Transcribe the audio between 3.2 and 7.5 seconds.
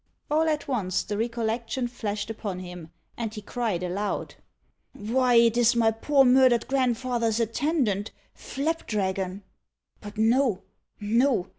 he cried aloud, "Why, it is my poor murdered grandfather's